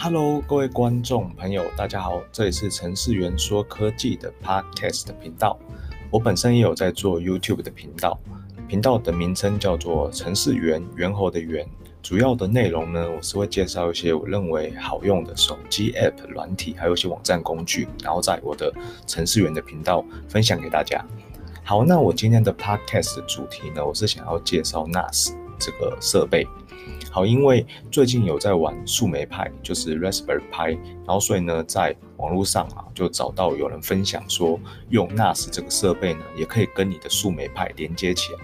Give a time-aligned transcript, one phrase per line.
[0.00, 5.58] Hello，各位观众朋友，大家好，这里是程式员说科技的 Podcast 频道。
[6.08, 8.16] 我本身也有在做 YouTube 的频道，
[8.68, 11.68] 频道的名称叫做程式员，猿猴的猿。
[12.00, 18.72] 主要的内容呢，我是会介绍一些我认为好用的手机 App 软体，还有一些网站工具，然后在我的
[19.04, 21.04] 程式员的频道分享给大家。
[21.64, 26.46] 好，那我今天的 Podcast 主题呢，我是想要介绍 NAS 这个设备。
[27.10, 38.40] 好，因为最近有在玩树莓派，就是 Raspberry Pi，然后所以呢，在网络上啊，就找到有人分享说，用 NAS 这个设备呢，也可以跟你的树莓派连接起来，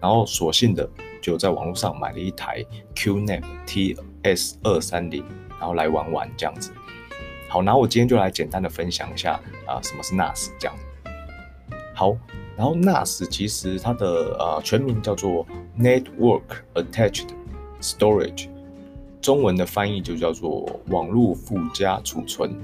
[0.00, 0.88] 然后索性的
[1.20, 5.22] 就在网络上买了一台 QNAP TS 二三零，
[5.58, 6.72] 然后来玩玩这样子。
[7.48, 10.76] 好，然后我今天就来简单的分享一下啊，什么是 NAS 这样。
[11.94, 12.16] 好，
[12.56, 15.46] 然后 NAS 其实它的呃全名叫做
[15.78, 16.42] Network
[16.74, 17.28] Attached
[17.80, 18.48] Storage，
[19.20, 22.54] 中文的翻译就叫做网络附加储存，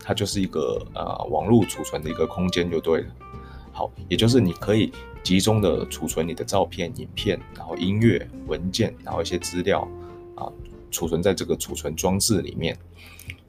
[0.00, 3.06] 它就是一个呃网络储存的一个空间就对了。
[3.72, 4.92] 好，也就是你可以
[5.22, 9.86] 集中的储存你的照片、影片，然后音乐、文件，然后一些资料
[10.36, 10.46] 啊，
[10.90, 12.78] 储存在这个储存装置里面。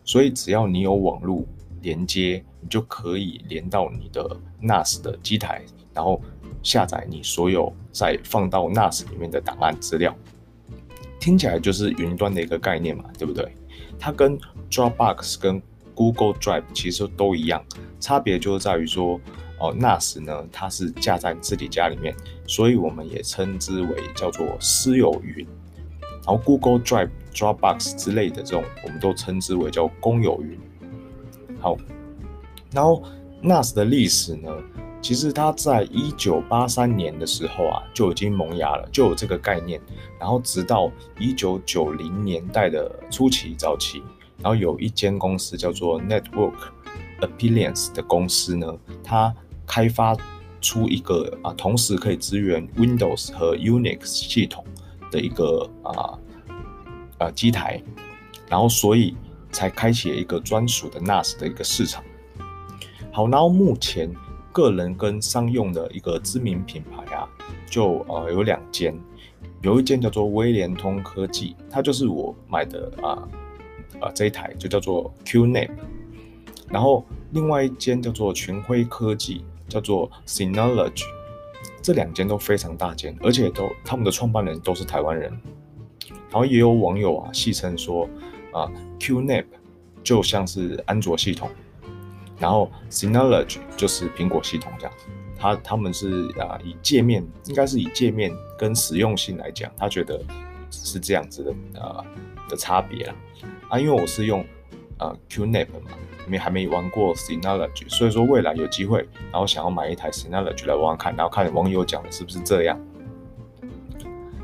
[0.03, 1.43] 所以只要你有网络
[1.81, 6.19] 连接，你就可以连到你的 NAS 的机台，然后
[6.63, 10.15] 下载你所有在放到 NAS 里面的档案资料。
[11.25, 13.51] 听起来就是云端的一个概念嘛，对不对？
[13.97, 14.37] 它跟
[14.69, 15.59] Dropbox 跟
[15.95, 17.65] Google Drive 其实都一样，
[17.99, 19.19] 差别就在于说，
[19.59, 22.15] 哦，NAS 呢，它是架在自己家里面，
[22.45, 25.43] 所以我们也称之为叫做私有云。
[26.23, 30.59] 然后 Google Drive、Dropbox 之类的这种，我们都称之为叫公有云。
[31.59, 31.75] 好，
[32.71, 33.01] 然后
[33.41, 34.51] NAS 的历史呢？
[35.05, 39.79] 其实它在一九八三年的时候啊，就已经萌芽了，就有这个概念。
[40.19, 44.01] 然后直到一九九零年代的初期早期，
[44.39, 46.55] 然后有一间公司叫做 Network
[47.21, 49.31] Appliance 的公司呢，它
[49.67, 50.17] 开发
[50.59, 54.65] 出一个啊，同时可以支援 Windows 和 Unix 系统
[55.11, 56.17] 的一个啊
[57.19, 57.79] 啊机台，
[58.49, 59.15] 然后所以
[59.51, 62.03] 才开启了一个专属的 NAS 的一个市场。
[63.11, 64.11] 好，然后目前。
[64.55, 67.27] 个人跟商用的一个知名品牌啊，
[67.69, 68.97] 就呃有两间，
[69.61, 73.27] 有一间叫做威廉通科技，它就是我买的啊
[73.99, 75.69] 啊、这一台就叫做 QNAP，
[76.69, 81.03] 然后另外一间叫做群辉科技，叫做 Synology，
[81.81, 85.37] 这两间都非常大间，而且都他们的创办人都是台湾人，
[86.29, 88.07] 然后也有网友啊戏称说
[88.53, 88.71] 啊
[89.01, 89.47] QNAP
[90.01, 91.49] 就像是安卓系统。
[92.37, 94.93] 然后 Synology 就是苹果系统这样，
[95.37, 100.21] 他他们是啊以界面应该是以界面跟实用性来讲，他觉得
[100.69, 102.05] 是这样子的呃
[102.49, 103.15] 的差别啦
[103.69, 104.45] 啊，因为我是用
[104.99, 105.91] 呃 QNAP 嘛，
[106.27, 112.79] 没还没玩过 Synology，所以说未来有机会，然后想要买一台 Synology 来玩玩看，然后看网友讲的是不是这样。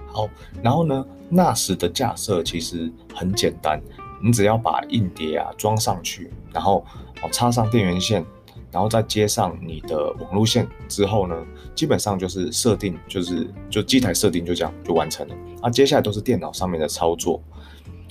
[0.07, 0.29] 好，
[0.61, 3.81] 然后呢，NAS 的架设其实很简单。
[4.23, 6.85] 你只要把硬碟啊装上去，然后
[7.21, 8.25] 哦插上电源线，
[8.71, 11.35] 然后再接上你的网路线之后呢，
[11.75, 15.35] 基本上就是设定，就是就机台设定就这样就完成了。
[15.61, 17.41] 啊，接下来都是电脑上面的操作。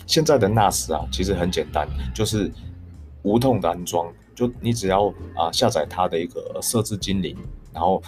[0.07, 2.51] 现在的 NAS 啊，其实很简单，就是
[3.23, 7.37] 无痛的安装，就你只要啊下载它的一个设置精灵，
[7.73, 8.03] 然后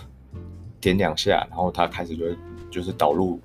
[0.81, 2.37] 点两下，然后它开始就会
[2.71, 3.41] 就是导入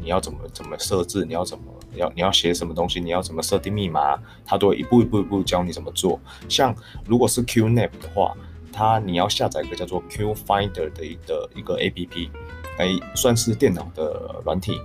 [0.00, 1.64] 你要怎么怎么设置，你要怎么。
[1.98, 6.20] 要你要写什么东西，你要怎么设定密码，它都会一步一步一步教你怎么做。
[6.48, 6.74] 像
[7.06, 8.36] 如果是 QNAP 的话，
[8.72, 12.28] 它你要下载一个叫做 QFinder 的一个一个 APP，
[12.78, 14.80] 哎，算是电脑的软体。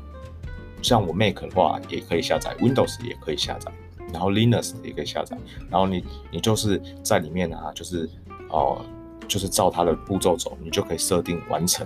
[0.81, 3.71] 像我 Mac 的话也可以下载，Windows 也可以下载，
[4.13, 5.37] 然后 Linux 也可以下载。
[5.69, 8.09] 然后你你就是在里面啊，就是
[8.49, 8.81] 哦，
[9.27, 11.85] 就是照它的步骤走，你就可以设定完成。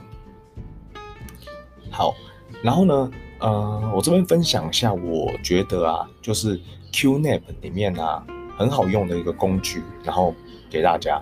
[1.89, 2.13] 好，
[2.61, 3.11] 然后呢？
[3.43, 6.57] 呃，我这边分享一下，我觉得啊，就是
[6.93, 8.25] QNAP 里面啊
[8.57, 10.33] 很好用的一个工具，然后
[10.69, 11.21] 给大家，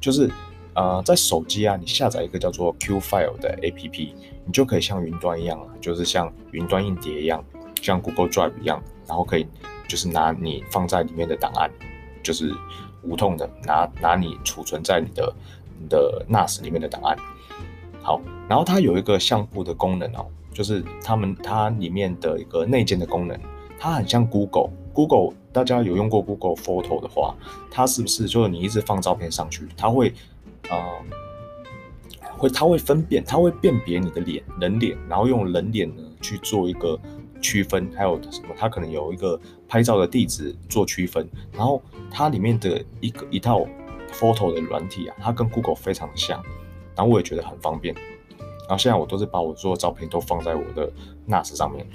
[0.00, 0.30] 就是
[0.74, 4.12] 呃在手机啊，你下载一个叫做 QFile 的 APP，
[4.46, 7.44] 你就可以像云端一样啊，就是像云端硬碟一样，
[7.82, 9.44] 像 Google Drive 一样，然后可以
[9.88, 11.68] 就是拿你放在里面的档案，
[12.22, 12.54] 就是
[13.02, 15.34] 无痛的拿拿你储存在你的
[15.76, 17.18] 你的 NAS 里面的档案。
[18.00, 20.24] 好，然后它有一个相簿的功能哦。
[20.58, 23.38] 就是他们它里面的一个内建的功能，
[23.78, 24.70] 它很像 Google。
[24.92, 27.32] Google 大家有用过 Google Photo 的话，
[27.70, 30.12] 它是不是就是你一直放照片上去，它会
[30.68, 30.76] 呃
[32.36, 36.98] 会它会分辨，它会辨别你的脸人脸，然后用人脸呢去做一个
[37.40, 38.48] 区分，还有什么？
[38.58, 41.80] 它可能有一个拍照的地址做区分，然后
[42.10, 43.64] 它里面的一个一套
[44.10, 46.42] photo 的软体啊，它跟 Google 非常像，
[46.96, 47.94] 然后我也觉得很方便。
[48.68, 50.88] 然后现在我都是把我所有照片都放在我的
[51.26, 51.86] NAS 上面。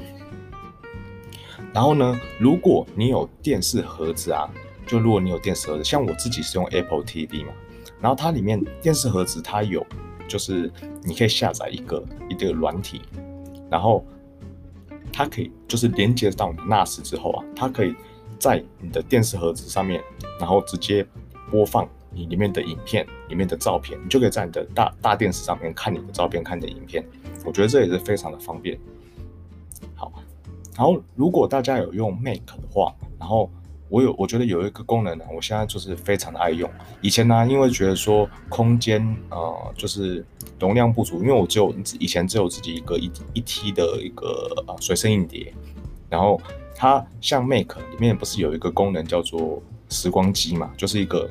[1.72, 4.50] 然后呢，如果你有电视盒子啊，
[4.88, 7.54] 就如果你有电视盒子，像我自己是用 Apple TV 嘛，
[8.02, 9.86] 然后它里面电视盒子它有，
[10.28, 10.72] 就是
[11.04, 13.02] 你可以下载一个一个软体，
[13.70, 14.04] 然后
[15.12, 17.96] 它可以就是连接到你 NAS 之后啊，它可以
[18.40, 20.02] 在你的电视盒子上面，
[20.40, 21.06] 然后直接
[21.50, 27.04] 播放你里面的影片、里面的照片，你就可以在你的大大电视上面看你的照片、看你的影片。
[27.46, 28.80] 我觉得这也是非常的方便。
[29.96, 30.12] 好
[30.76, 33.50] 然后，如果大家有用 Make 的话，然后
[33.90, 36.70] 我有，我觉得有一个功能呢，我现在就是非常的爱用。
[37.02, 40.26] 以前呢，因为觉得说空间呃就是
[40.60, 44.28] 容量不足，因为我只有以前只有自己一个一一 T 的一个
[44.68, 45.54] 呃随身硬碟，
[46.10, 46.42] 然后
[46.76, 51.30] 它像 Make 里面不是有一个功能叫做时光机嘛，就是一个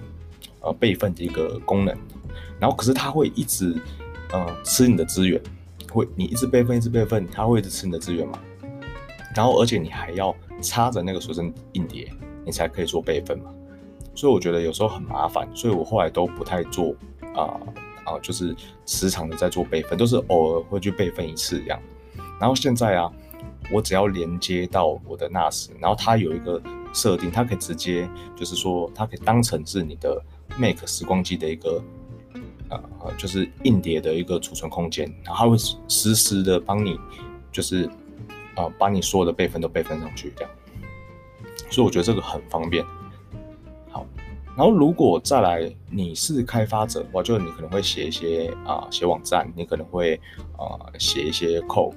[0.62, 1.96] 呃备份的一个功能，
[2.58, 3.74] 然后可是它会一直
[4.32, 5.40] 呃吃你的资源，
[5.90, 8.38] 会你一直备份一直备份，它会一直吃你的资源嘛。
[9.34, 12.12] 然后，而且你还要插着那个随身硬碟，
[12.44, 13.46] 你才可以做备份嘛。
[14.14, 16.94] 所以我觉得有时候很麻烦，所以我后来都不太做
[17.34, 17.58] 啊
[18.04, 18.54] 啊、就是
[18.84, 21.80] 时常的在做备份，都是偶尔会去备份一次这样。
[22.38, 23.10] 然后现在啊，
[23.72, 26.60] 我只要连接到我的 NAS，然后它有一个
[26.92, 28.06] 设定，它可以直接
[28.36, 30.22] 就是说，它可以当成是你的
[30.58, 31.82] Mac 时光机的一个
[32.68, 35.56] 呃，就是硬碟的一个储存空间，然后它会
[35.88, 36.98] 实时的帮你
[37.50, 37.88] 就是。
[38.54, 40.50] 啊，把你所有的备份都备份上去，这样，
[41.70, 42.84] 所以我觉得这个很方便。
[43.90, 44.06] 好，
[44.54, 50.20] 然后如果再来你是开发者的话，就你可能会写一些啊写网站，你可能会
[50.58, 51.94] 啊写一些 code，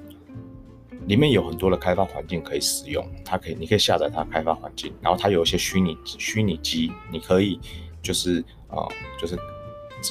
[1.06, 7.60] 里面有很多的开发环境可以使用，它可以你可以下载它开发环境，然后它有一些虚拟虚拟机，你可以
[8.06, 8.86] 就是啊
[9.18, 9.36] 就是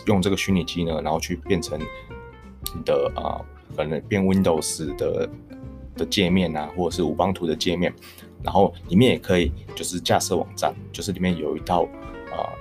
[0.08, 3.40] 用这个虚拟机呢，然后去变成你的啊
[3.76, 5.30] 可能变 Windows 的。
[5.98, 7.90] 的界面啊，或者是五邦图的界面，
[8.44, 11.84] 然后里面也可以就是架设网站，就是里面有一套
[12.34, 12.52] 啊、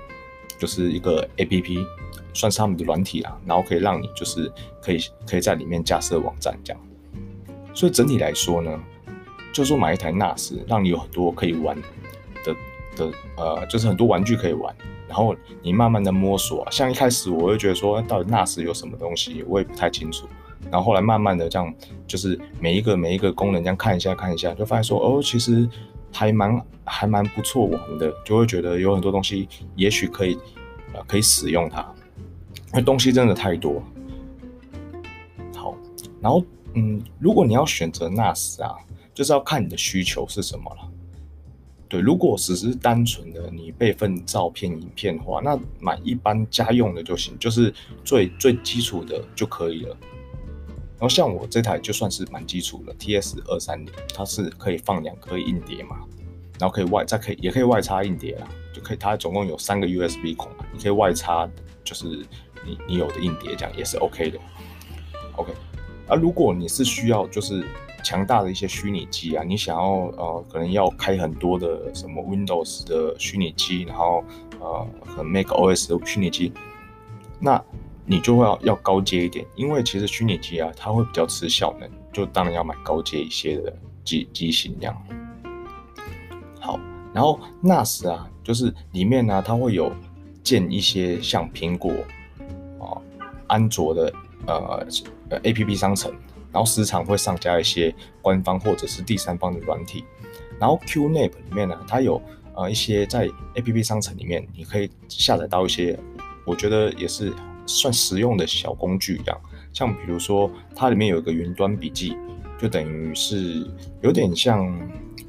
[0.56, 1.84] 就是一个 APP，
[2.32, 4.48] 算是他们的软体啦，然后可以让你就是
[4.80, 4.98] 可以
[5.28, 6.80] 可以在里面架设网站这样。
[7.74, 8.80] 所以整体来说呢，
[9.52, 11.76] 就是说买一台 NAS，让你有很多可以玩
[12.44, 12.54] 的
[12.94, 14.72] 的呃，就是很多玩具可以玩，
[15.08, 16.70] 然后你慢慢的摸索、啊。
[16.70, 20.26] 像一开始我会觉得说，到底 NAS 有什么东西，我也不太清楚。
[20.70, 21.72] 然后后来慢慢的这样，
[22.06, 25.68] 就是每一个每一个功能这样看一下看一下，就发现说哦，其实
[26.10, 29.46] 还蛮还蛮不错玩的，就会觉得有很多东西
[29.76, 30.38] 也许可以
[30.94, 31.80] 呃可以使用它，
[32.72, 33.82] 因为东西真的太多。
[35.54, 35.76] 好，
[36.20, 36.42] 然后
[36.72, 38.74] 嗯，如果你要选择 NAS 啊，
[39.12, 40.90] 就是要看你的需求是什么了。
[41.94, 47.72] 对，如果只是单纯的你备份照片、影片的话，那买一般家用的就行，就是
[48.04, 49.96] 最最基础的就可以了。
[50.98, 56.00] 然后像我这台就算是蛮基础的 TS 二三零，它是可以放两颗硬碟嘛，
[56.58, 61.48] 然后可以外再可以也可以外插硬碟啦，就可以它总共有三个 USB 孔，你可以外插
[61.84, 62.26] 就是
[62.66, 64.38] 你你有的硬碟这样也是 OK 的。
[65.36, 65.52] OK，
[66.08, 67.64] 而如果你是需要就是
[68.04, 69.84] 强大的一些虚拟机啊，你想要
[70.16, 74.22] 呃可能要开很多的什么 Windows 的虚拟机，然后
[74.60, 76.52] 呃和 macOS 的虚拟机，
[77.40, 77.60] 那。
[78.06, 84.94] 你就会要要高阶一点，因为其实虚拟机啊，它会比较吃效能，就当然要买高阶一些的机机型这样。
[86.60, 86.78] 好，
[87.14, 89.90] 然后 NAS 啊，就是里面呢，它会有
[90.42, 91.94] 建一些像苹果
[92.78, 93.00] 啊、
[93.46, 94.12] 安卓的
[94.46, 94.86] 呃
[95.30, 96.12] 呃 APP 商城，
[96.54, 100.04] 然后时常会上架一些官方或者是第三方的软体。
[100.58, 102.22] 然后 QNAP 里面呢，它有
[102.54, 105.98] 呃一些在 APP 商城里面，你可以下载到一些，
[106.46, 107.30] 我觉得也是。
[107.66, 109.40] 算实用的小工具一样，
[109.72, 112.14] 像比如说它里面有一个云端笔记，
[112.58, 113.66] 就等于是
[114.02, 114.68] 有点像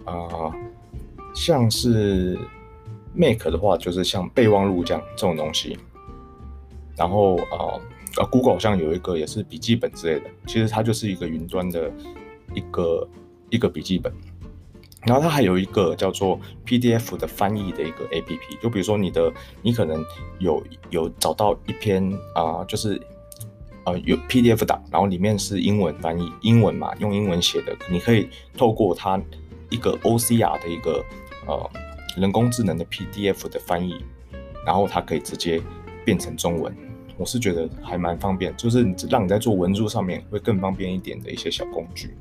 [0.04, 0.54] 啊、
[1.34, 2.38] 像是
[3.14, 5.80] Make 的话，就是像备忘录这样这种东西。
[6.98, 7.80] 然后啊
[8.18, 11.92] 啊、Google 好像有一个也是笔记本之类的，其实它就是一个云端的
[12.54, 13.08] 一个
[13.50, 14.12] 一个笔记本。
[15.06, 19.32] 然后它还有一个叫做 PDF 的翻译的一个 APP，就比如说你的，
[19.62, 20.04] 你可能
[20.40, 23.00] 有有找到一篇啊、就是
[23.84, 29.22] 呃有 PDF 档，然后里面是英文翻译，英文嘛，用英文写的，你可以透过它
[29.70, 31.06] 一个 OCR 的一个
[31.46, 31.70] 呃
[32.18, 33.94] 人工智能的 PDF 的翻译，
[34.66, 35.62] 然后它可以直接
[36.04, 36.76] 变成中文。
[37.18, 42.16] 我是觉得还蛮方便，就是让你在做文书上面会更方便一点的一些小工具。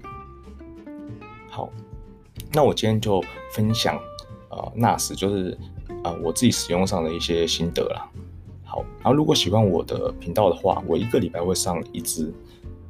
[1.50, 1.68] 好，
[2.52, 3.22] 那我今天就
[3.52, 3.98] 分享
[4.50, 5.58] 呃 NAS，就是
[6.02, 8.08] 呃我自己使用上的一些心得啦。
[8.64, 12.32] 好，然后如果喜欢我的频道的话，我一个礼拜会上一支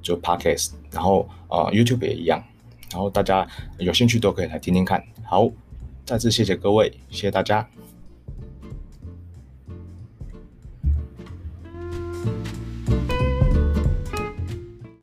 [0.01, 2.43] 就 Podcast，然后呃 YouTube 也一样，
[2.91, 3.47] 然后大家
[3.79, 5.03] 有兴趣都可以来听听看。
[5.25, 5.51] 好，
[6.05, 7.69] 再次谢谢各位，谢谢大家。